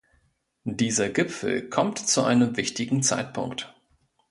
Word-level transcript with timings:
Dieser 0.63 1.09
Gipfel 1.09 1.69
kommt 1.69 1.99
zu 1.99 2.23
einem 2.23 2.57
wichtigen 2.57 3.03
Zeitpunkt. 3.03 3.71